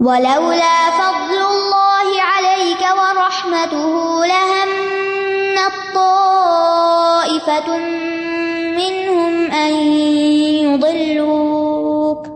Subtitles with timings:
[0.00, 4.68] ولولا فضل الله عليك ورحمته لهم
[5.66, 7.68] الطائفة
[8.78, 9.72] منهم أن
[10.70, 12.26] يضلوك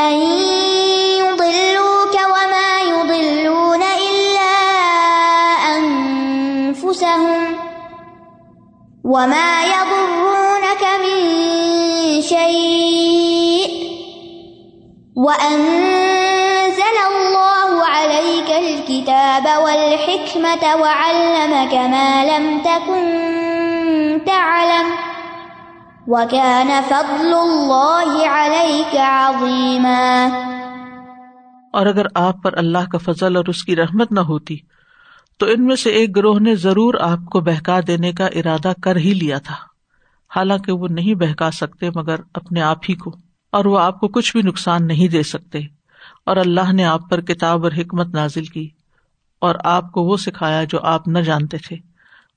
[0.00, 0.16] أن
[1.22, 4.52] يضلوك وما يضلون إلا
[5.76, 7.40] أنفسهم،
[9.04, 9.55] وما
[20.44, 23.06] والحكمة وعلمك ما لم تكن
[24.26, 24.90] تعلم
[26.06, 30.28] وكان فضل الله عليك عظيما
[31.72, 34.56] اور اگر آپ پر اللہ کا فضل اور اس کی رحمت نہ ہوتی،
[35.38, 38.96] تو ان میں سے ایک گروہ نے ضرور آپ کو بہکا دینے کا ارادہ کر
[38.96, 39.56] ہی لیا تھا۔
[40.36, 43.16] حالانکہ وہ نہیں بہکا سکتے مگر اپنے آپ ہی کو،
[43.52, 45.58] اور وہ آپ کو کچھ بھی نقصان نہیں دے سکتے۔
[46.26, 48.68] اور اللہ نے آپ پر کتاب اور حکمت نازل کی۔
[49.38, 51.76] اور آپ کو وہ سکھایا جو آپ نہ جانتے تھے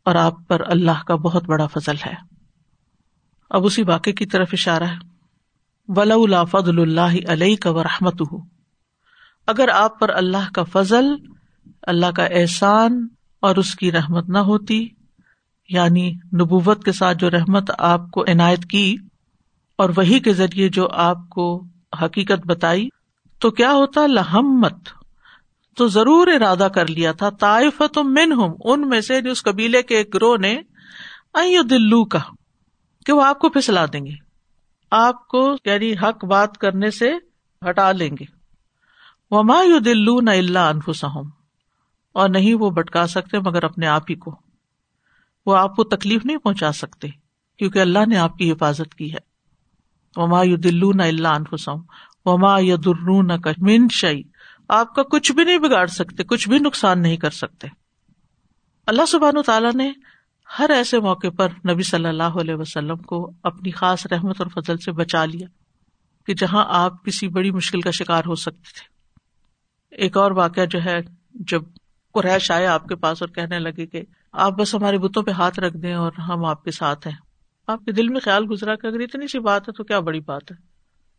[0.05, 2.14] اور آپ پر اللہ کا بہت بڑا فضل ہے۔
[3.50, 5.09] اب اسی واقع کی طرف اشارہ ہے۔
[5.88, 8.38] ولا فضل اللہ علیہ کا رحمت ہو
[9.47, 11.06] اگر آپ پر اللہ کا فضل،
[11.81, 13.08] اللہ کا احسان
[13.39, 14.88] اور اس کی رحمت نہ ہوتی
[15.69, 18.95] یعنی نبوت کے ساتھ جو رحمت آپ کو عنایت کی
[19.75, 21.63] اور وہی کے ذریعے جو آپ کو
[22.02, 22.89] حقیقت بتائی،
[23.39, 24.89] تو کیا ہوتا؟ لہمت
[25.80, 29.83] تو ضرور ارادہ کر لیا تھا طائف تم من ہوں ان میں سے اس قبیلے
[29.83, 30.61] کے ایک گروہ نے
[31.69, 32.19] دلو کا
[33.05, 34.11] کہ وہ آپ کو پھسلا دیں گے۔
[34.91, 37.11] آپ کو یعنی حق بات کرنے سے
[37.69, 38.25] ہٹا لیں گے۔
[39.31, 41.07] وہ ما یو دلو نہ اللہ انفسا
[42.13, 44.35] اور نہیں وہ بٹکا سکتے مگر اپنے آپ ہی کو۔
[45.45, 47.07] وہ آپ کو تکلیف نہیں پہنچا سکتے،
[47.57, 49.30] کیونکہ اللہ نے آپ کی حفاظت کی ہے۔
[50.16, 51.77] وما یو دلو نہ اللہ انفسم
[52.25, 54.22] وما یا درو نہ من شعی
[54.70, 57.67] آپ کا کچھ بھی نہیں بگاڑ سکتے، کچھ بھی نقصان نہیں کر سکتے۔
[58.88, 59.92] اللہ سبحان تعالیٰ نے
[60.59, 64.78] ہر ایسے موقع پر نبی صلی اللہ علیہ وسلم کو اپنی خاص رحمت اور فضل
[64.78, 65.47] سے بچا لیا
[66.25, 69.00] کہ جہاں آپ کسی بڑی مشکل کا شکار ہو سکتے تھے۔
[69.96, 71.00] ایک اور واقعہ جو ہے،
[71.34, 71.62] جب
[72.13, 74.01] قریش آئے آپ کے پاس اور کہنے لگے کہ
[74.31, 77.16] آپ بس ہمارے بتوں پہ ہاتھ رکھ دیں اور ہم آپ کے ساتھ ہیں۔
[77.68, 80.19] آپ کے دل میں خیال گزرا کہ اگر اتنی سی بات ہے تو کیا بڑی
[80.19, 80.56] بات ہے؟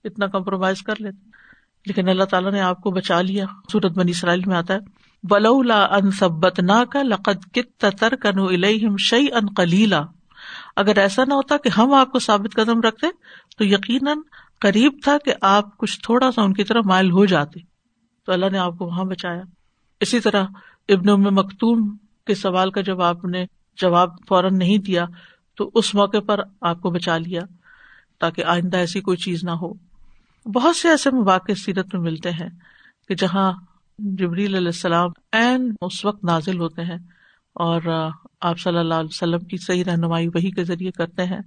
[0.05, 1.40] اتنا کمپرومائز کر لیتے۔
[1.87, 4.79] لیکن اللہ تعالیٰ نے آپ کو بچا لیا۔ سورت بنی اسرائیل میں آتا ہے
[5.23, 10.03] بلولا ان سبت نا کا لقد کت تر کنو الم شعی ان کلیلا
[10.77, 13.07] اگر ایسا نہ ہوتا کہ ہم آپ کو ثابت قدم رکھتے،
[13.59, 14.19] تو یقیناً
[14.61, 17.61] قریب تھا کہ آپ کچھ تھوڑا سا ان کی طرف مائل ہو جاتے۔
[18.27, 19.43] تو اللہ نے آپ کو وہاں بچایا۔
[20.01, 20.45] اسی طرح
[20.89, 23.45] ابن مختوم کے سوال کا جب آپ نے
[23.77, 25.07] جواب فوراً نہیں دیا،
[25.57, 27.41] تو اس موقع پر آپ کو بچا لیا
[28.19, 29.90] تاکہ آئندہ ایسی کوئی چیز نہ ہو۔
[30.47, 32.49] بہت سے ایسے مواقع سیرت میں ملتے ہیں
[33.09, 33.53] کہ جہاں
[33.99, 36.97] جبریل علیہ السلام این اس وقت نازل ہوتے ہیں
[37.55, 41.39] اور آپ صلی اللہ علیہ وسلم کی صحیح رہنمائی وہی کے ذریعے کرتے ہیں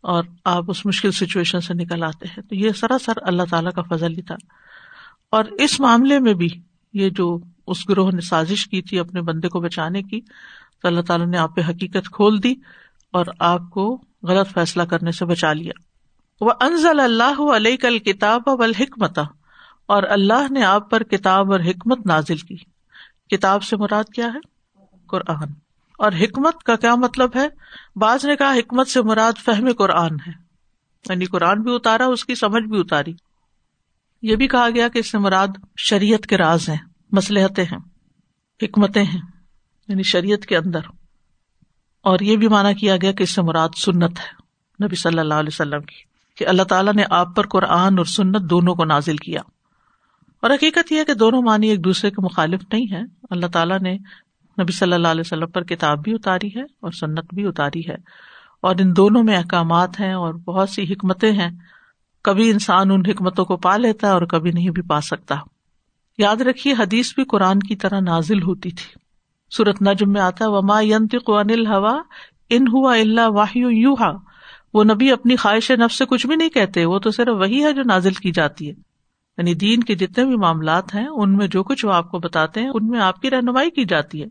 [0.00, 3.82] اور آپ اس مشکل سچویشن سے نکل آتے ہیں۔ تو یہ سراسر اللہ تعالیٰ کا
[3.82, 4.34] فضل ہی تھا۔
[5.30, 6.48] اور اس معاملے میں بھی
[6.92, 10.20] یہ جو اس گروہ نے سازش کی تھی اپنے بندے کو بچانے کی،
[10.82, 12.54] تو اللہ تعالیٰ نے آپ پہ حقیقت کھول دی
[13.12, 15.91] اور آپ کو غلط فیصلہ کرنے سے بچا لیا۔
[16.42, 19.18] وہ انزل اللہ علیہ کل کتاب و حکمت
[19.86, 22.56] اور اللہ نے آپ پر کتاب اور حکمت نازل کی۔
[23.30, 24.38] کتاب سے مراد کیا ہے؟
[25.06, 25.48] قرآن۔
[25.98, 27.48] اور حکمت کا کیا مطلب ہے؟
[27.96, 30.32] بعض نے کہا حکمت سے مراد فہم قرآن ہے۔
[31.08, 33.12] یعنی قرآن بھی اتارا، اس کی سمجھ بھی اتاری۔
[34.22, 36.78] یہ بھی کہا گیا کہ اس سے مراد شریعت کے راز ہیں
[37.12, 37.78] مسلحتیں ہیں،
[38.62, 39.20] حکمتیں ہیں
[39.88, 40.80] یعنی شریعت کے اندر۔
[42.00, 44.42] اور یہ بھی مانا کیا گیا کہ اس سے مراد سنت ہے،
[44.84, 48.50] نبی صلی اللہ علیہ وسلم کی۔ کہ اللہ تعالیٰ نے آپ پر قرآن اور سنت
[48.50, 49.40] دونوں کو نازل کیا۔
[50.42, 53.00] اور حقیقت یہ ہے کہ دونوں معنی ایک دوسرے کے مخالف نہیں ہے
[53.30, 53.98] اللہ تعالیٰ نے
[54.62, 57.96] نبی صلی اللہ علیہ وسلم پر کتاب بھی اتاری ہے اور سنت بھی اتاری ہے۔
[58.60, 61.50] اور ان دونوں میں احکامات ہیں اور بہت سی حکمتیں ہیں۔
[62.24, 65.34] کبھی انسان ان حکمتوں کو پا لیتا ہے اور کبھی نہیں بھی پا سکتا۔
[66.18, 69.00] یاد رکھیے حدیث بھی قرآن کی طرح نازل ہوتی تھی۔
[69.50, 72.02] سورت نجم میں آتا وما انل ہوا
[72.50, 74.31] ان ہوا اللہ واہ یو ہا
[74.74, 77.72] وہ نبی اپنی خواہش نفس سے کچھ بھی نہیں کہتے، وہ تو صرف وہی ہے
[77.72, 78.74] جو نازل کی جاتی ہے۔
[79.38, 82.60] یعنی دین کے جتنے بھی معاملات ہیں، ان میں جو کچھ وہ آپ کو بتاتے
[82.60, 84.26] ہیں، ان میں آپ کی رہنمائی کی جاتی ہے۔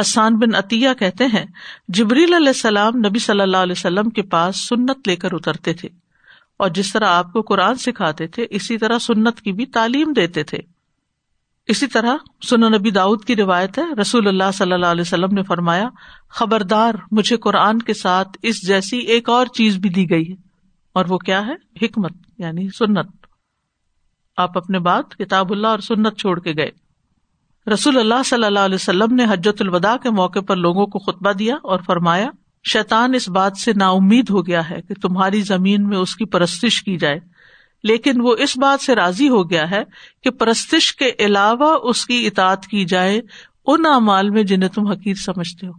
[0.00, 1.46] حسان بن عطیہ کہتے ہیں،
[1.88, 5.88] جبریل علیہ السلام نبی صلی اللہ علیہ وسلم کے پاس سنت لے کر اترتے تھے
[6.56, 10.42] اور جس طرح آپ کو قرآن سکھاتے تھے، اسی طرح سنت کی بھی تعلیم دیتے
[10.42, 10.58] تھے۔
[11.66, 12.16] اسی طرح
[12.48, 15.88] سن نبی داود کی روایت ہے، رسول اللہ صلی اللہ علیہ وسلم نے فرمایا،
[16.28, 20.34] خبردار مجھے قرآن کے ساتھ اس جیسی ایک اور چیز بھی دی گئی ہے۔
[20.92, 23.06] اور وہ کیا ہے؟ حکمت یعنی سنت۔
[24.36, 26.70] آپ اپنے بات کتاب اللہ اور سنت چھوڑ کے گئے۔
[27.72, 31.32] رسول اللہ صلی اللہ علیہ وسلم نے حجت الوداع کے موقع پر لوگوں کو خطبہ
[31.32, 32.28] دیا اور فرمایا،
[32.72, 36.24] شیطان اس بات سے نا امید ہو گیا ہے کہ تمہاری زمین میں اس کی
[36.24, 37.33] پرستش کی جائے۔
[37.84, 39.82] لیکن وہ اس بات سے راضی ہو گیا ہے
[40.22, 43.20] کہ پرستش کے علاوہ اس کی اطاعت کی جائے
[43.66, 45.72] ان اعمال میں جنہیں تم حقیق سمجھتے ہو۔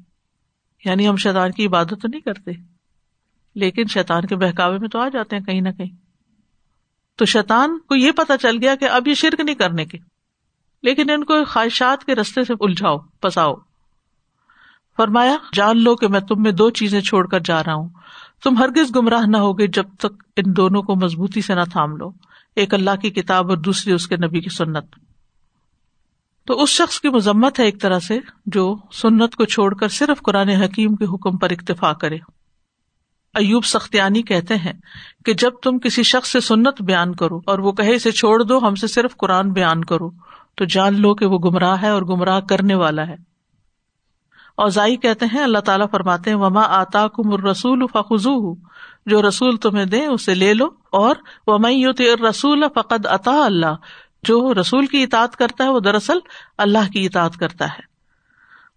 [0.85, 2.51] یعنی ہم شیطان کی عبادت تو نہیں کرتے،
[3.55, 5.95] لیکن شیطان کے بہکاوے میں تو آ جاتے ہیں کہیں نہ کہیں۔
[7.15, 9.97] تو شیطان کو یہ پتا چل گیا کہ اب یہ شرک نہیں کرنے کے،
[10.83, 13.53] لیکن ان کو خواہشات کے رستے سے الجھاؤ، پساؤ۔
[14.97, 17.89] فرمایا، جان لو کہ میں تم میں دو چیزیں چھوڑ کر جا رہا ہوں۔
[18.45, 22.11] تم ہرگز گمراہ نہ ہوگے جب تک ان دونوں کو مضبوطی سے نہ تھام لو،
[22.55, 24.85] ایک اللہ کی کتاب اور دوسری اس کے نبی کی سنت۔
[26.47, 30.21] تو اس شخص کی مذمت ہے ایک طرح سے جو سنت کو چھوڑ کر صرف
[30.21, 32.17] قرآن حکیم کے حکم پر اکتفا کرے۔
[33.33, 34.73] ایوب سختیانی کہتے ہیں
[35.25, 38.67] کہ جب تم کسی شخص سے سنت بیان کرو اور وہ کہے اسے چھوڑ دو،
[38.67, 40.09] ہم سے صرف قرآن بیان کرو،
[40.55, 43.34] تو جان لو کہ وہ گمراہ ہے اور گمراہ کرنے والا ہے۔
[44.55, 48.55] اوزائی کہتے ہیں، اللہ تعالیٰ فرماتے ہیں، وما آتا کم رسول فخو
[49.05, 51.15] جو رسول تمہیں دے، اسے لے لو۔ اور
[52.29, 53.75] رسول فقد عطا اللہ
[54.23, 56.17] جو رسول کی اطاعت کرتا ہے، وہ دراصل
[56.57, 57.81] اللہ کی اطاعت کرتا ہے۔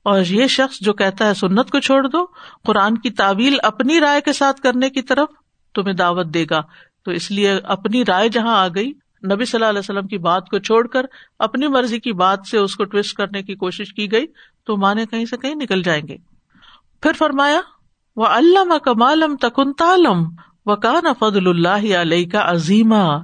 [0.03, 2.27] اور یہ شخص جو کہتا ہے، سنت کو چھوڑ دو،
[2.65, 5.29] قرآن کی تعویل اپنی رائے کے ساتھ کرنے کی طرف
[5.75, 6.63] تمہیں دعوت دے گا۔
[7.05, 8.93] تو اس لیے اپنی رائے جہاں آ گئی
[9.25, 11.07] نبی صلی اللہ علیہ وسلم کی بات کو چھوڑ کر
[11.39, 14.27] اپنی مرضی کی بات سے اس کو ٹوسٹ کرنے کی کوشش کی گئی
[14.67, 16.17] تو مانے کہیں سے کہیں نکل جائیں گے۔
[17.03, 17.61] پھر فرمایا
[18.17, 20.25] وہ اللہ کمالم تکن تالم
[20.67, 23.19] و کان فضل اللہ علیہ کا عظیمہ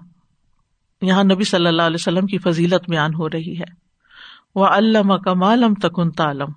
[1.03, 3.73] یہاں نبی صلی اللہ علیہ وسلم کی فضیلت بیان ہو رہی ہے۔
[4.55, 6.53] وہ اللہ کمالم تکن تالم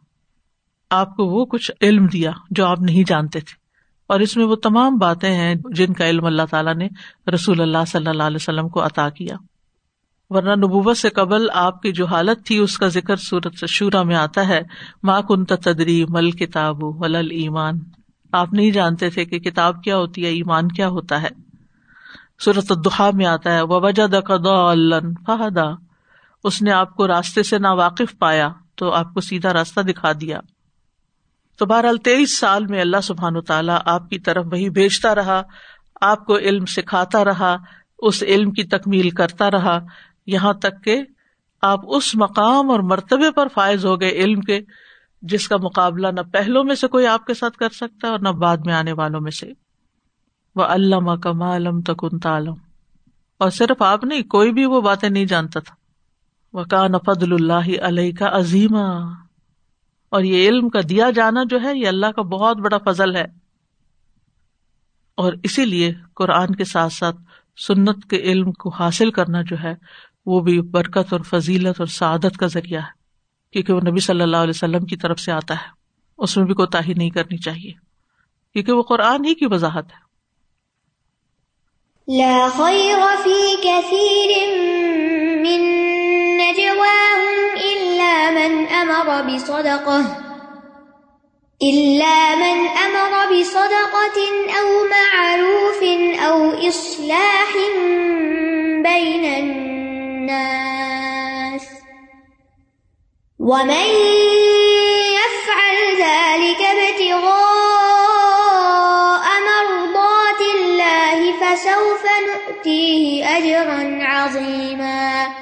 [0.89, 3.67] آپ کو وہ کچھ علم دیا جو آپ نہیں جانتے تھے۔
[4.07, 6.88] اور اس میں وہ تمام باتیں ہیں جن کا علم اللہ تعالیٰ نے
[7.33, 9.36] رسول اللہ صلی اللہ علیہ وسلم کو عطا کیا۔
[10.30, 14.15] ورنہ نبوت سے قبل آپ کی جو حالت تھی، اس کا ذکر صورت شورا میں
[14.15, 14.62] آتا ہے
[15.04, 17.80] ماں کن تدری مل کتاب ولل ایمان
[18.31, 21.27] آپ نہیں جانتے تھے کہ کتاب کیا ہوتی ہے، ایمان کیا ہوتا ہے۔
[22.45, 24.07] صورت الدحا میں آتا ہے وجہ
[25.25, 25.63] فہدا۔
[26.44, 30.12] اس نے آپ کو راستے سے نا واقف پایا، تو آپ کو سیدھا راستہ دکھا
[30.21, 30.39] دیا۔
[31.57, 35.42] تو بہرحال تیئیس سال میں اللہ سبحان و تعالیٰ آپ کی طرف وہی بھیجتا رہا،
[36.01, 37.56] آپ کو علم سکھاتا رہا،
[38.00, 39.80] اس علم کی تکمیل کرتا رہا،
[40.27, 41.01] یہاں تک کہ
[41.62, 44.59] آپ اس مقام اور مرتبے پر فائز ہو گئے علم کے،
[45.21, 48.19] جس کا مقابلہ نہ پہلو میں سے کوئی آپ کے ساتھ کر سکتا ہے اور
[48.19, 49.51] نہ بعد میں آنے والوں میں سے۔
[50.56, 52.53] وہ علامہ کما علم تکن تعلم۔
[53.38, 55.75] اور صرف آپ نہیں، کوئی بھی وہ باتیں نہیں جانتا تھا۔
[56.53, 58.77] وہ کا نفد اللہ علیہ کا عظیم
[60.09, 63.25] اور یہ علم کا دیا جانا جو ہے، یہ اللہ کا بہت بڑا فضل ہے۔
[65.15, 67.15] اور اسی لیے قرآن کے ساتھ ساتھ
[67.68, 69.74] سنت کے علم کو حاصل کرنا جو ہے،
[70.25, 72.98] وہ بھی برکت اور فضیلت اور سعادت کا ذریعہ ہے۔
[73.51, 75.68] کیونکہ وہ نبی صلی اللہ علیہ وسلم کی طرف سے آتا ہے۔
[76.18, 77.71] اس میں بھی کوتا ہی نہیں کرنی چاہیے۔
[78.53, 80.07] کیونکہ وہ قرآن ہی کی وضاحت ہے۔
[82.18, 84.48] لا خير في كثير
[85.42, 85.77] من
[89.02, 90.06] أمر بصدقه
[91.62, 94.20] إلا من أمر بصدقة
[94.60, 95.84] أو معروف
[96.28, 97.54] أو إصلاح
[98.84, 100.48] بين الناس.
[103.39, 103.89] ومن
[105.18, 107.27] يفعل ذلك ابتغاء
[109.50, 115.37] مرضات الله فسوف نؤتيه أجرا عظيما.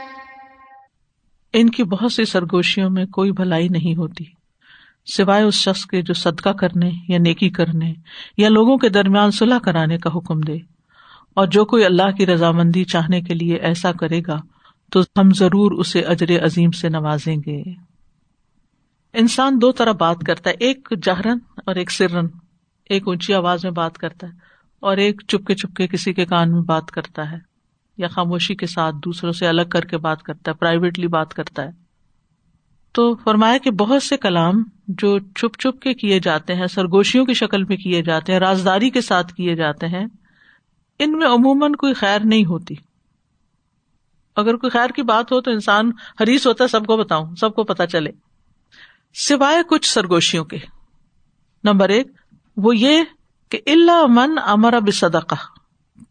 [1.57, 4.23] ان کی بہت سی سرگوشیوں میں کوئی بھلائی نہیں ہوتی۔
[5.05, 7.93] سوائے اس شخص کے جو صدقہ کرنے یا نیکی کرنے
[8.37, 10.57] یا لوگوں کے درمیان صلاح کرانے کا حکم دے۔
[11.33, 14.41] اور جو کوئی اللہ کی رضامندی چاہنے کے لیے ایسا کرے گا،
[14.91, 17.63] تو ہم ضرور اسے اجر عظیم سے نوازیں گے۔
[19.13, 22.27] انسان دو طرح بات کرتا ہے، ایک جہرن اور ایک سرن۔
[22.89, 24.31] ایک اونچی آواز میں بات کرتا ہے
[24.79, 27.54] اور ایک چپکے چپکے کسی کے کان میں بات کرتا ہے۔
[27.97, 31.63] یا خاموشی کے ساتھ دوسروں سے الگ کر کے بات کرتا ہے پرائیویٹلی بات کرتا
[31.63, 31.69] ہے۔
[32.91, 37.33] تو فرمایا کہ بہت سے کلام جو چھپ چھپ کے کیے جاتے ہیں، سرگوشیوں کی
[37.33, 40.05] شکل میں کیے جاتے ہیں، رازداری کے ساتھ کیے جاتے ہیں،
[40.99, 42.75] ان میں عموماً کوئی خیر نہیں ہوتی۔
[44.35, 47.55] اگر کوئی خیر کی بات ہو تو انسان حریث ہوتا ہے، سب کو بتاؤں، سب
[47.55, 48.11] کو پتا چلے۔
[49.13, 50.57] سوائے کچھ سرگوشیوں کے۔
[51.63, 52.07] نمبر ایک،
[52.57, 53.03] وہ یہ
[53.49, 55.35] کہ اللہ من امر اب صدقہ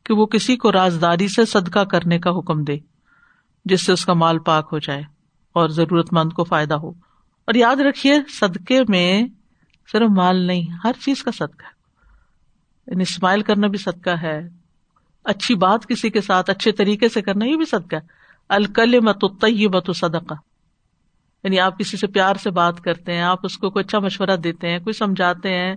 [0.04, 2.76] کہ وہ کسی کو رازداری سے صدقہ کرنے کا حکم دے،
[3.64, 5.02] جس سے اس کا مال پاک ہو جائے
[5.52, 6.88] اور ضرورت مند کو فائدہ ہو۔
[7.46, 9.22] اور یاد رکھیے، صدقے میں
[9.92, 11.74] صرف مال نہیں، ہر چیز کا صدقہ ہے۔
[12.86, 14.48] یعنی اسمائل کرنا بھی صدقہ ہے،
[15.24, 18.00] اچھی بات کسی کے ساتھ اچھے طریقے سے کرنا، یہ بھی صدقہ ہے۔
[18.48, 19.24] الکل مت
[19.70, 20.34] بت صدقہ۔
[21.44, 24.36] یعنی آپ کسی سے پیار سے بات کرتے ہیں، آپ اس کو کوئی اچھا مشورہ
[24.36, 25.74] دیتے ہیں، کوئی سمجھاتے ہیں،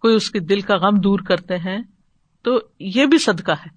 [0.00, 1.78] کوئی اس کے دل کا غم دور کرتے ہیں
[2.44, 3.68] تو یہ بھی صدقہ ہے۔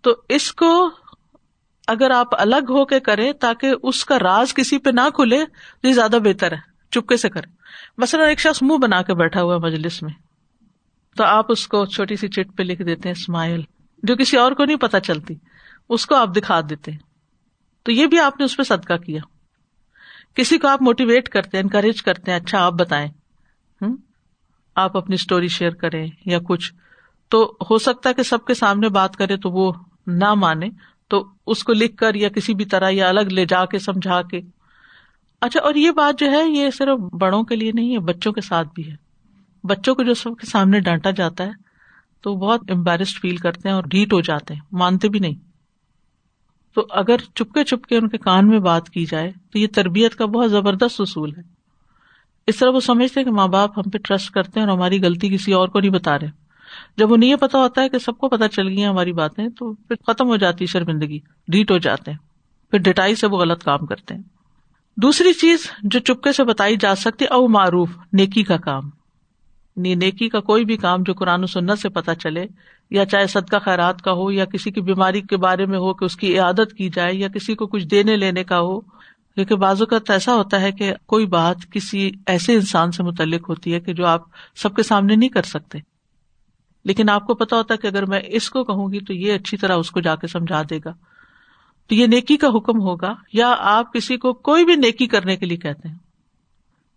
[0.00, 0.90] تو اس کو
[1.86, 5.46] اگر آپ الگ ہو کے کریں تاکہ اس کا راز کسی پہ نہ کھلے،
[5.82, 6.58] تو یہ زیادہ بہتر ہے،
[6.90, 7.52] چپکے سے کرے
[7.98, 10.12] مثلاً ایک شخص منہ بنا کے بیٹھا ہوا مجلس میں،
[11.16, 13.62] تو آپ اس کو چھوٹی سی چٹ پہ لکھ دیتے ہیں، اسمائل،
[14.02, 15.34] جو کسی اور کو نہیں پتا چلتی۔
[15.88, 16.90] اس کو آپ دکھا دیتے
[17.82, 19.20] تو یہ بھی آپ نے اس پہ صدقہ کیا۔
[20.34, 23.08] کسی کو آپ موٹیویٹ کرتے ہیں انکریج کرتے ہیں اچھا آپ بتائیں۔
[24.74, 26.72] آپ اپنی اسٹوری شیئر کریں یا کچھ۔
[27.30, 29.72] تو ہو سکتا ہے کہ سب کے سامنے بات کرے تو وہ
[30.06, 30.68] نہ مانے،
[31.08, 34.22] تو اس کو لکھ کر یا کسی بھی طرح یا الگ لے جا کے، سمجھا
[34.22, 34.40] کے۔
[35.40, 38.40] اچھا اور یہ بات جو ہے، یہ صرف بڑوں کے لیے نہیں ہے، بچوں کے
[38.40, 38.96] ساتھ بھی ہے۔
[39.64, 41.50] بچوں کو جو سب کے سامنے ڈانٹا جاتا ہے،
[42.20, 45.34] تو بہت امبیرسڈ فیل کرتے ہیں اور ڈھیٹ ہو جاتے ہیں، مانتے بھی نہیں۔
[46.74, 50.26] تو اگر چپکے چپکے ان کے کان میں بات کی جائے، تو یہ تربیت کا
[50.26, 51.42] بہت زبردست اصول ہے۔
[52.46, 55.02] اس طرح وہ سمجھتے ہیں کہ ماں باپ ہم پہ ٹرسٹ کرتے ہیں اور ہماری
[55.02, 56.39] غلطی کسی اور کو نہیں بتا رہے۔
[56.96, 59.72] جب انہیں یہ پتا ہوتا ہے کہ سب کو پتا چل گئی ہماری باتیں، تو
[59.72, 62.18] پھر ختم ہو جاتی شرمندگی، ڈیٹ ہو جاتے ہیں،
[62.70, 64.22] پھر ڈٹائی سے وہ غلط کام کرتے ہیں۔
[64.96, 68.84] دوسری چیز جو چپکے سے بتائی جا سکتی، او معروف، نیکی کا کام۔
[69.76, 72.46] یعنی نیکی کا کوئی بھی کام جو قرآن و سنت سے پتہ چلے،
[72.90, 76.04] یا چاہے صدقہ خیرات کا ہو، یا کسی کی بیماری کے بارے میں ہو کہ
[76.04, 78.80] اس کی عادت کی جائے، یا کسی کو کچھ دینے لینے کا ہو۔
[79.34, 83.48] کیونکہ بازو کا تو ایسا ہوتا ہے کہ کوئی بات کسی ایسے انسان سے متعلق
[83.48, 84.22] ہوتی ہے کہ جو آپ
[84.56, 85.78] سب کے سامنے نہیں کر سکتے۔
[86.84, 89.32] لیکن آپ کو پتا ہوتا ہے کہ اگر میں اس کو کہوں گی تو یہ
[89.32, 90.90] اچھی طرح اس کو جا کے سمجھا دے گا۔
[91.88, 95.46] تو یہ نیکی کا حکم ہوگا یا آپ کسی کو کوئی بھی نیکی کرنے کے
[95.46, 95.96] لیے کہتے ہیں۔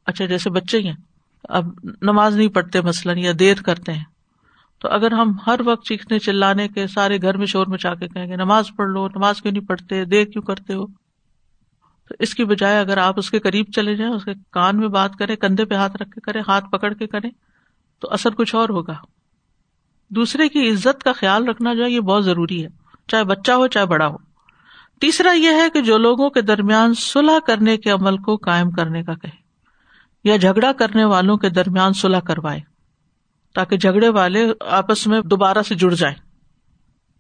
[0.06, 0.96] اچھا جیسے بچے ہی ہیں۔
[1.50, 1.66] اب
[2.02, 4.04] نماز نہیں پڑھتے مثلاً یا دیر کرتے ہیں۔
[4.80, 8.28] تو اگر ہم ہر وقت چیخنے چلانے کے سارے گھر میں شور مچا کے کہیں
[8.28, 10.86] گے، نماز پڑھ لو، نماز کیوں نہیں پڑھتے، دیر کیوں کرتے ہو؟
[12.10, 14.88] تو اس کی بجائے اگر آپ اس کے قریب چلے جائیں، اس کے کان میں
[14.88, 17.30] بات کریں، کندھے پہ ہاتھ رکھ کے کریں، ہاتھ پکڑ کے کریں،
[18.00, 18.96] تو اثر کچھ اور ہوگا۔
[20.16, 22.70] دوسرے کی عزت کا خیال رکھنا جو ہے یہ بہت ضروری ہے،
[23.08, 24.18] چاہے بچہ ہو، چاہے بڑا ہو۔
[25.00, 29.04] تیسرا یہ ہے کہ جو لوگوں کے درمیان صلاح کرنے کے عمل کو قائم کرنے
[29.04, 29.38] کا کہے،
[30.24, 32.60] یا جھگڑا کرنے والوں کے درمیان صلاح کروائے،
[33.56, 36.16] تاکہ جھگڑے والے آپس میں دوبارہ سے جڑ جائیں۔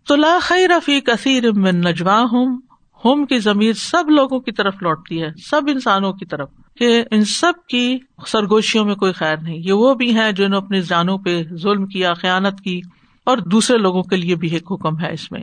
[0.08, 2.62] تو لا خیر فی کثیر من نجوا ہوں
[3.06, 7.26] ہوم کی ضمیر سب لوگوں کی طرف لوٹتی ہے، سب انسانوں کی طرف، کہ ان
[7.26, 11.18] سب کی سرگوشیوں میں کوئی خیر نہیں۔ یہ وہ بھی ہے جنہوں نے اپنی جانوں
[11.18, 12.82] پہ ظلم کیا، خیانت کی،
[13.26, 15.42] اور دوسرے لوگوں کے لیے بھی ایک حکم ہے اس میں۔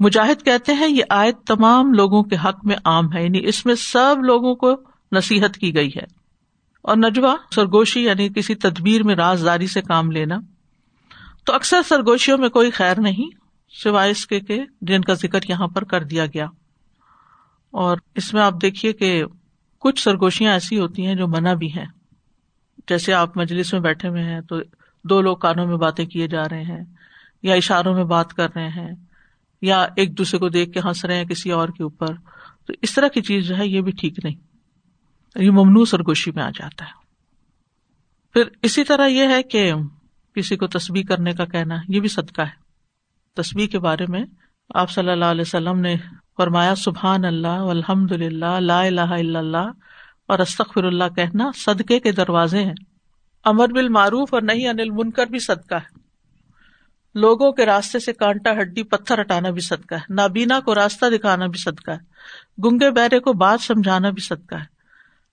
[0.00, 3.74] مجاہد کہتے ہیں، یہ آیت تمام لوگوں کے حق میں عام ہے یعنی اس میں
[3.74, 4.72] سب لوگوں کو
[5.12, 6.18] نصیحت کی گئی ہے۔
[6.82, 10.36] اور نجوا سرگوشی یعنی کسی تدبیر میں رازداری سے کام لینا۔
[11.46, 13.30] تو اکثر سرگوشیوں میں کوئی خیر نہیں،
[13.82, 14.40] سوائے اس کے
[14.80, 16.46] جن کا ذکر یہاں پر کر دیا گیا۔
[17.70, 19.24] اور اس میں آپ دیکھیے کہ
[19.78, 21.86] کچھ سرگوشیاں ایسی ہوتی ہیں جو منع بھی ہیں۔
[22.88, 24.56] جیسے آپ مجلس میں بیٹھے ہوئے ہیں تو
[25.04, 26.84] دو لوگ کانوں میں باتیں کیے جا رہے ہیں
[27.42, 28.88] یا اشاروں میں بات کر رہے ہیں
[29.62, 32.14] یا ایک دوسرے کو دیکھ کے ہنس رہے ہیں کسی اور کے اوپر۔
[32.66, 34.34] تو اس طرح کی چیز جو ہے یہ بھی ٹھیک نہیں۔
[35.36, 36.92] یہ ممنوع سرگوشی میں آ جاتا ہے۔
[38.32, 39.72] پھر اسی طرح یہ ہے کہ
[40.34, 42.68] کسی کو تصویر کرنے کا کہنا یہ بھی صدقہ ہے۔
[43.34, 44.24] تصویر کے بارے میں
[44.74, 45.96] آپ صلی اللہ علیہ وسلم نے
[46.38, 49.70] فرمایا، سبحان اللہ الحمد للہ، لا الہ الا اللہ،
[50.28, 52.74] اور استخر اللہ کہنا صدقے کے دروازے ہیں۔
[53.44, 55.98] امر بال معروف اور نہیں انل منکر بھی صدقہ ہے۔
[57.14, 61.46] لوگوں کے راستے سے کانٹا ہڈی، پتھر ہٹانا بھی صدقہ ہے۔ نابینا کو راستہ دکھانا
[61.46, 61.98] بھی صدقہ ہے۔
[62.64, 64.64] گنگے بہرے کو بات سمجھانا بھی صدقہ ہے۔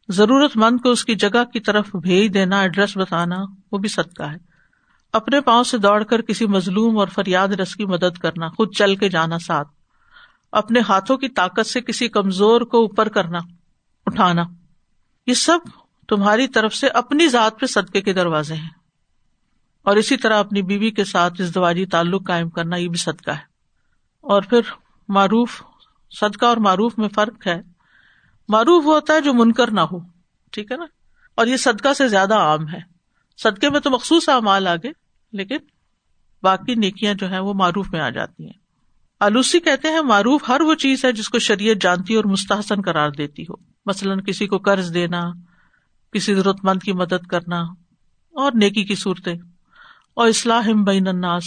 [0.10, 3.36] ضرورت مند کو اس کی جگہ کی طرف بھیج دینا، ایڈریس بتانا،
[3.72, 4.38] وہ بھی صدقہ ہے۔
[5.14, 8.96] اپنے پاؤں سے دوڑ کر کسی مظلوم اور فریاد رس کی مدد کرنا، خود چل
[8.96, 9.68] کے جانا ساتھ۔
[10.56, 13.38] اپنے ہاتھوں کی طاقت سے کسی کمزور کو اوپر کرنا،
[14.06, 14.44] اٹھانا۔
[15.28, 15.60] یہ سب
[16.08, 18.70] تمہاری طرف سے اپنی ذات پہ صدقے کے دروازے ہیں۔
[19.84, 23.32] اور اسی طرح اپنی بیوی کے ساتھ اس دواجی تعلق قائم کرنا یہ بھی صدقہ
[23.32, 23.42] ہے۔
[24.22, 24.60] اور پھر
[25.08, 25.62] معروف،
[26.20, 27.62] صدقہ اور معروف میں فرق ہے۔
[28.50, 30.00] معروف ہوتا ہے جو منکر نہ ہو،
[30.52, 30.86] ٹھیک ہے نا؟
[31.36, 32.80] اور یہ صدقہ سے زیادہ عام ہے۔
[33.38, 34.92] صدقے میں تو مخصوص اعمال آگے،
[35.32, 35.58] لیکن
[36.44, 38.65] باقی نیکیاں جو ہے وہ معروف میں آ جاتی ہیں۔
[39.20, 43.10] آلوسی کہتے ہیں معروف ہر وہ چیز ہے جس کو شریعت جانتی اور مستحسن قرار
[43.10, 43.54] دیتی ہو۔
[43.86, 45.22] مثلاً کسی کو قرض دینا،
[46.12, 47.62] کسی ضرورت مند کی مدد کرنا
[48.32, 49.36] اور نیکی کی صورتیں۔
[50.14, 51.44] اور اصلاح بین الناس،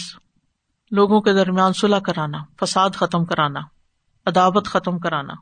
[0.91, 3.59] لوگوں کے درمیان صلاح کرانا، فساد ختم کرانا،
[4.25, 5.33] عداوت ختم کرانا۔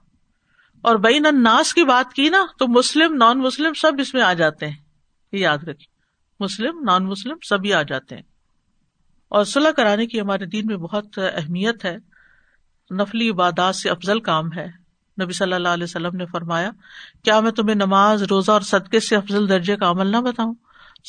[0.81, 4.34] اور بین الناس کی بات کی نا، تو مسلم نان مسلم سب اس میں آ
[4.34, 4.75] جاتے ہیں۔
[5.31, 5.86] یہ یاد رکھیے۔
[6.39, 8.24] مسلم نان مسلم سبھی آ جاتے ہیں۔
[9.29, 12.17] اور صلاح کرانے کی ہمارے دین میں بہت اہمیت ہے۔
[12.91, 14.67] نفلی عبادات سے افضل کام ہے۔
[15.22, 16.72] نبی صلی اللہ علیہ وسلم نے فرمایا،
[17.24, 20.53] کیا میں تمہیں نماز، روزہ اور صدقے سے افضل درجے کا عمل نہ بتاؤں؟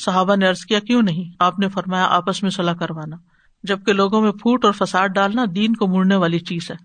[0.05, 3.15] صحابہ نے ارض کیا، کیوں نہیں؟ آپ نے فرمایا، آپس میں صلاح کروانا۔
[3.63, 6.75] جبکہ لوگوں میں پھوٹ اور فساد ڈالنا دین کو مڑنے والی چیز ہے۔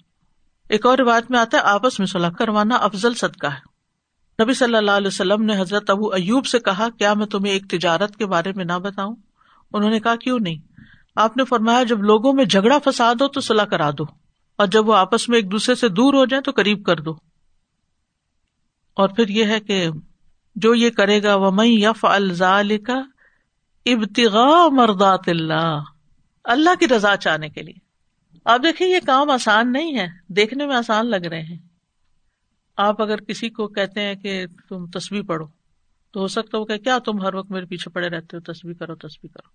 [0.69, 3.75] ایک اور روایت میں آتا ہے، آپس میں صلاح کروانا افضل صدقہ ہے۔
[4.43, 7.71] نبی صلی اللہ علیہ وسلم نے حضرت ابو ایوب سے کہا، کیا میں تمہیں ایک
[7.71, 9.17] تجارت کے بارے میں نہ بتاؤں؟
[9.73, 10.59] انہوں نے کہا، کیوں نہیں؟
[11.17, 14.24] آپ نے فرمایا، جب لوگوں میں جھگڑا فساد ہو تو صلاح کرا دو۔
[14.57, 17.11] اور جب وہ آپس میں ایک دوسرے سے دور ہو جائے تو قریب کر دو۔
[18.95, 19.89] اور پھر یہ ہے کہ
[20.57, 23.03] جو یہ کرے گا وہ میں یف الزال کا
[23.87, 25.83] ابتغا مردات اللہ
[26.45, 27.85] اللہ کی رضا چاہنے کے لیے۔
[28.45, 31.59] آپ دیکھیں، یہ کام آسان نہیں ہے۔ دیکھنے میں آسان لگ رہے ہیں۔
[32.77, 35.47] آپ اگر کسی کو کہتے ہیں کہ تم تصویر پڑھو،
[36.11, 38.75] تو ہو سکتا وہ کہ کیا تم ہر وقت میرے پیچھے پڑے رہتے ہو؟ تصویر
[38.75, 39.49] کرو تصویر کرو۔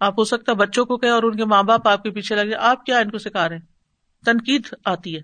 [0.00, 2.54] آپ ہو سکتا بچوں کو کہ اور ان کے ماں باپ آپ کے پیچھے لگے۔
[2.54, 3.71] آپ کیا ان کو سکھا رہے ہیں؟
[4.24, 5.20] تنقید آتی ہے۔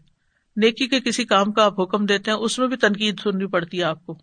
[0.56, 3.78] نیکی کے کسی کام کا آپ حکم دیتے ہیں، اس میں بھی تنقید سننی پڑتی
[3.78, 4.18] ہے آپ کو۔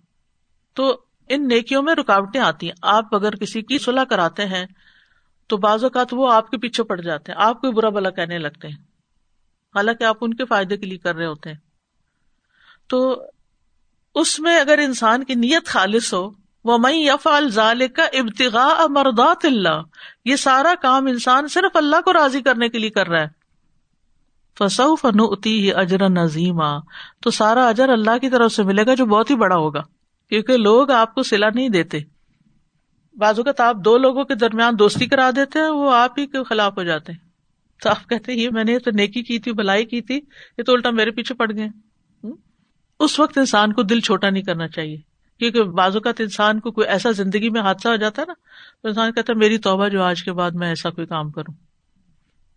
[0.74, 4.65] تو ان نیکیوں میں رکاوٹیں آتی ہیں۔ آپ اگر کسی کی صلاح کراتے ہیں،
[5.48, 8.38] تو بعض اوقات وہ آپ کے پیچھے پڑ جاتے ہیں۔ آپ کو برا بلا کہنے
[8.38, 8.75] لگتے ہیں۔
[9.75, 11.58] حالانکہ آپ ان کے فائدے کے لیے کر رہے ہوتے ہیں۔
[12.88, 13.24] تو
[14.15, 16.29] اس میں اگر انسان کی نیت خالص ہو
[16.63, 19.82] وہ میں یفال ظال کا ابتغا مردات اللہ،
[20.25, 23.45] یہ سارا کام انسان صرف اللہ کو راضی کرنے کے لیے کر رہا ہے۔
[24.60, 26.80] فصو فنوتی ہی اجر نظیما
[27.22, 29.82] تو سارا اجر اللہ کی طرف سے ملے گا جو بہت ہی بڑا ہوگا،
[30.30, 32.00] کیونکہ لوگ آپ کو سلا نہیں دیتے۔
[33.16, 36.44] بازو کا آپ دو لوگوں کے درمیان دوستی کرا دیتے ہیں، وہ آپ ہی کے
[36.44, 37.20] خلاف ہو جاتے ہیں۔
[37.84, 40.16] تو آپ کہتے یہ میں نے تو نیکی کی تھی، بلائی کی تھی،
[40.58, 41.68] یہ تو الٹا میرے پیچھے پڑ گئے۔
[43.00, 44.98] اس وقت انسان کو دل چھوٹا نہیں کرنا چاہیے،
[45.40, 48.34] کیونکہ بازو کا انسان کو کوئی ایسا زندگی میں حادثہ ہو جاتا ہے نا،
[48.82, 51.65] تو انسان کہتا ہے، میری توبہ جو آج کے بعد میں ایسا کوئی کام کروں۔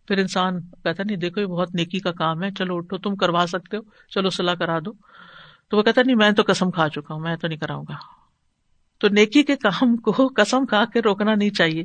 [0.08, 3.44] پھر انسان کہتا نہیں، دیکھو، یہ بہت نیکی کا کام ہے، چلو اٹھو، تم کروا
[3.48, 4.92] سکتے ہو، چلو صلاح کرا دو۔
[5.70, 7.94] تو وہ کہتا نہیں، میں تو قسم کھا چکا ہوں، میں تو نہیں کراؤں گا۔
[9.00, 11.84] تو نیکی کے کام کو قسم کھا کے روکنا نہیں چاہیے۔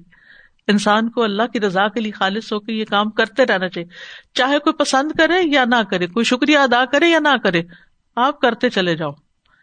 [0.67, 3.89] انسان کو اللہ کی رضا کے لیے خالص ہو کے یہ کام کرتے رہنا چاہیے۔
[4.33, 7.61] چاہے کوئی پسند کرے یا نہ کرے، کوئی شکریہ ادا کرے یا نہ کرے،
[8.15, 9.11] آپ کرتے چلے جاؤ۔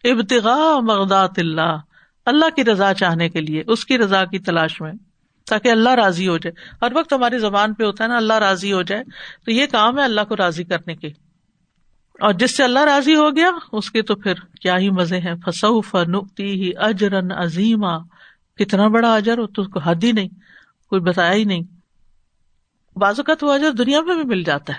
[0.04, 1.78] ابتغا مغدات اللہ
[2.26, 4.92] اللہ کی رضا چاہنے کے لیے، اس کی رضا کی تلاش میں۔
[5.50, 8.72] تاکہ اللہ راضی ہو جائے۔ ہر وقت ہماری زبان پہ ہوتا ہے نا، اللہ راضی
[8.72, 9.04] ہو جائے۔
[9.44, 11.08] تو یہ کام ہے اللہ کو راضی کرنے کے۔
[12.20, 15.34] اور جس سے اللہ راضی ہو گیا، اس کے تو پھر کیا ہی مزے ہیں۔
[15.46, 17.98] فسو فنکتی ہی اجرن عظیما
[18.58, 20.28] کتنا بڑا اجر ہو تو حد ہی نہیں،
[20.88, 21.62] کوئی بتایا ہی نہیں۔
[22.96, 24.78] بازو کا تو اجر دنیا میں بھی مل جاتا ہے۔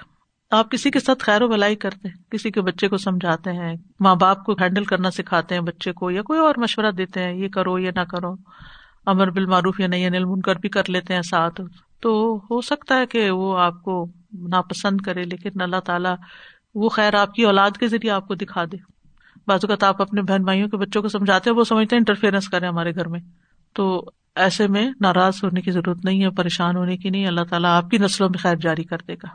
[0.51, 3.75] آپ کسی کے ساتھ خیر و بلائی کرتے ہیں، کسی کے بچے کو سمجھاتے ہیں،
[3.99, 7.33] ماں باپ کو ہینڈل کرنا سکھاتے ہیں بچے کو، یا کوئی اور مشورہ دیتے ہیں،
[7.33, 8.35] یہ کرو یا نہ کرو۔
[9.05, 11.61] امر بال معروف یا نہیں نیل من بھی کر لیتے ہیں ساتھ۔
[12.01, 16.15] تو ہو سکتا ہے کہ وہ آپ کو ناپسند کرے، لیکن اللہ تعالیٰ
[16.75, 18.77] وہ خیر آپ کی اولاد کے ذریعے آپ کو دکھا دے۔
[19.47, 22.49] بازو کا آپ اپنے بہن بھائیوں کے بچوں کو سمجھاتے ہیں، وہ سمجھتے ہیں انٹرفیئرنس
[22.49, 23.19] کرے ہمارے گھر میں۔
[23.73, 27.69] تو ایسے میں ناراض ہونے کی ضرورت نہیں ہے، پریشان ہونے کی نہیں، اللہ تعالیٰ
[27.69, 29.27] آپ کی نسلوں میں خیر جاری کر دے گا۔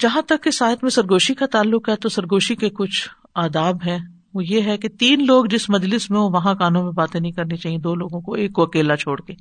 [0.00, 3.98] جہاں تک کہ سائد میں سرگوشی کا تعلق ہے، تو سرگوشی کے کچھ آداب ہیں۔
[4.34, 7.32] وہ یہ ہے کہ تین لوگ جس مجلس میں ہو وہاں کانوں میں باتیں نہیں
[7.32, 9.32] کرنی چاہیے، دو لوگوں کو، ایک کو اکیلا چھوڑ کے۔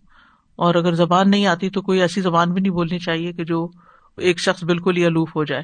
[0.55, 3.67] اور اگر زبان نہیں آتی تو کوئی ایسی زبان بھی نہیں بولنی چاہیے کہ جو
[4.17, 5.63] ایک شخص بالکل ہی الوف ہو جائے۔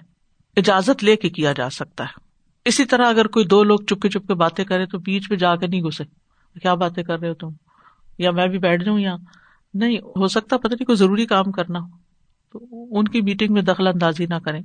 [0.58, 2.20] اجازت لے کے کیا جا سکتا ہے۔
[2.66, 5.56] اسی طرح اگر کوئی دو لوگ چپکے چپ کے باتیں کرے تو بیچ میں جا
[5.56, 6.04] کے نہیں گھسے۔
[6.60, 7.50] کیا باتیں کر رہے ہو تم؟
[8.18, 9.18] یا میں بھی بیٹھ جاؤں یہاں
[9.74, 11.88] نہیں، ہو سکتا پتہ نہیں، کوئی ضروری کام کرنا ہو۔
[12.52, 12.66] تو
[13.00, 14.62] ان کی میٹنگ میں دخل اندازی نہ کریں۔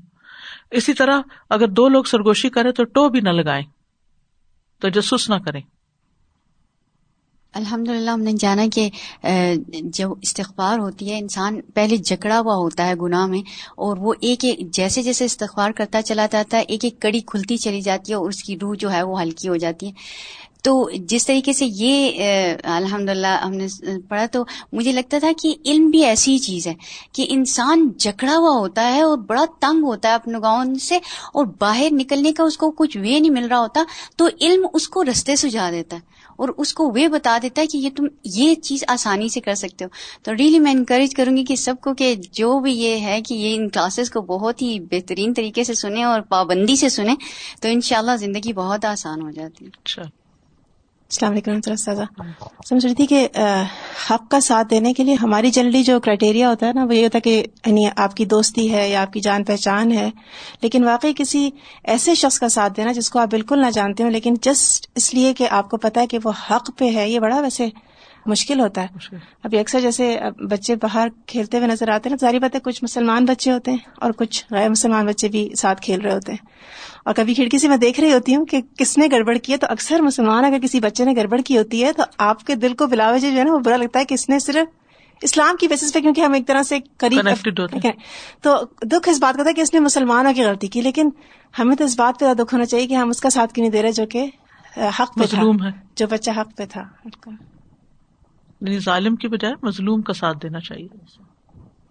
[0.70, 1.20] اسی طرح
[1.50, 3.81] اگر دو لوگ سرگوشی کرے تو ٹو بھی نہ لگائیں۔
[4.82, 5.60] تجسس جسوس نہ کریں۔
[7.54, 8.88] الحمد للہ ہم نے جانا کہ
[9.94, 13.40] جب استغفار ہوتی ہے، انسان پہلے جکڑا ہوا ہوتا ہے گناہ میں،
[13.76, 17.56] اور وہ ایک ایک، جیسے جیسے استغفار کرتا چلا جاتا ہے، ایک ایک کڑی کھلتی
[17.56, 19.92] چلی جاتی ہے، اور اس کی روح جو ہے وہ ہلکی ہو جاتی ہے۔
[20.62, 22.22] تو جس طریقے سے یہ
[22.64, 23.66] الحمد للہ ہم نے
[24.08, 26.74] پڑھا تو مجھے لگتا تھا کہ علم بھی ایسی ہی چیز ہے
[27.12, 30.96] کہ انسان جکڑا ہوا ہوتا ہے اور بڑا تنگ ہوتا ہے اپنے گاؤں سے
[31.34, 33.82] اور باہر نکلنے کا اس کو کچھ وے نہیں مل رہا ہوتا
[34.16, 36.00] تو علم اس کو رستے سجا دیتا ہے
[36.36, 39.54] اور اس کو وہ بتا دیتا ہے کہ یہ تم، یہ چیز آسانی سے کر
[39.54, 39.90] سکتے ہو۔
[40.22, 43.34] تو ریلی میں انکریج کروں گی کہ سب کو کہ جو بھی یہ ہے کہ
[43.34, 47.14] یہ ان کلاسز کو بہت ہی بہترین طریقے سے سنیں اور پابندی سے سنیں
[47.62, 50.02] تو انشاءاللہ زندگی بہت آسان ہو جاتی ہے۔ اچھا۔
[51.12, 51.60] السلام علیکم
[52.66, 53.26] سمجھ رہی تھی کہ
[54.10, 57.04] حق کا ساتھ دینے کے لیے ہماری جنرلی جو کرائٹیریا ہوتا ہے نا، وہ یہ
[57.04, 60.08] ہوتا ہے کہ یعنی آپ کی دوستی ہے یا آپ کی جان پہچان ہے،
[60.62, 61.48] لیکن واقعی کسی
[61.84, 65.12] ایسے شخص کا ساتھ دینا جس کو آپ بالکل نہ جانتے ہو لیکن جسٹ اس
[65.14, 67.68] لیے کہ آپ کو پتا ہے کہ وہ حق پہ ہے، یہ بڑا ویسے
[68.26, 68.86] مشکل ہوتا ہے۔
[69.44, 70.18] ابھی اکثر جیسے
[70.50, 73.78] بچے باہر کھیلتے ہوئے نظر آتے ہیں نا ساری باتیں کچھ مسلمان بچے ہوتے ہیں
[73.94, 76.46] اور کچھ غیر مسلمان بچے بھی ساتھ کھیل رہے ہوتے ہیں۔
[77.04, 79.56] اور کبھی کھڑکی سے میں دیکھ رہی ہوتی ہوں کہ کس نے گڑبڑ کی ہے۔
[79.56, 82.74] تو اکثر مسلمان اگر کسی بچے نے گڑبڑ کی ہوتی ہے تو آپ کے دل
[82.74, 84.66] کو بلاوے جو ہے نا وہ برا لگتا ہے کہ اس نے صرف
[85.22, 86.78] اسلام کی بیسس پہ کیونکہ ہم ایک طرح سے
[88.42, 91.08] تو دکھ اس بات کا تھا کہ اس نے مسلمانوں کی غلطی کی لیکن
[91.58, 93.72] ہمیں تو اس بات پہ دکھ ہونا چاہیے کہ ہم اس کا ساتھ کیوں نہیں
[93.72, 94.26] دے رہے جو کہ
[94.76, 95.42] حق پہ تھا۔
[95.96, 96.82] جو بچہ حق پہ تھا۔
[98.62, 100.88] یعنی ظالم کی بجائے مظلوم کا ساتھ دینا چاہیے۔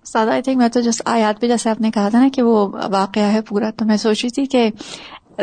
[0.03, 2.41] سادہ آئی تھنک میں تو جس آیات پہ جیسے آپ نے کہا تھا نا کہ
[2.41, 4.69] وہ واقعہ ہے پورا، تو میں سوچ رہی تھی کہ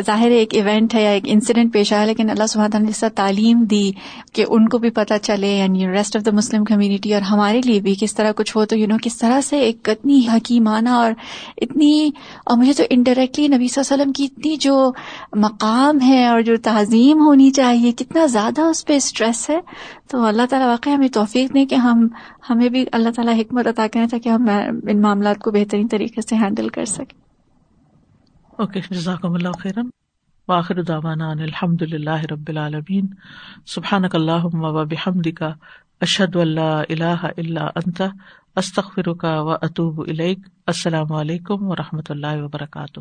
[0.05, 3.63] ظاہر ایک ایونٹ ہے یا ایک انسیڈنٹ پیش آیا، لیکن اللہ سبحانہ نے جس تعلیم
[3.63, 3.91] دی
[4.33, 7.79] کہ ان کو بھی پتہ چلے یعنی rest of the Muslim community اور ہمارے لیے
[7.79, 11.11] بھی کس طرح کچھ ہو، تو یو نو کس طرح سے ایک اتنی حکیمانہ اور
[11.57, 12.09] اتنی،
[12.45, 14.91] اور مجھے تو انڈائریکٹلی نبی صلی اللہ علیہ وسلم کی اتنی جو
[15.35, 19.59] مقام ہے اور جو تعظیم ہونی چاہیے، کتنا زیادہ اس پہ اسٹریس ہے۔
[20.07, 22.07] تو اللہ تعالیٰ واقعی ہمیں توفیق دیں کہ ہم،
[22.49, 26.35] ہمیں بھی اللہ تعالیٰ حکمت عطا کریں تاکہ ہم ان معاملات کو بہترین طریقے سے
[26.35, 27.28] ہینڈل کر سکیں۔
[28.59, 29.89] اوکے جزاکم اللہ خیرن
[30.47, 33.07] واخر دعوانا ان الحمد للہ رب العالمین.
[33.65, 35.43] سبحانک اللہم و بحمدک،
[36.01, 38.01] اشہد ان لا الہ الا انت،
[38.55, 40.39] استغفرک و اتوب الیک.
[40.67, 42.99] السلام علیکم و رحمۃ اللہ وبرکاتہ.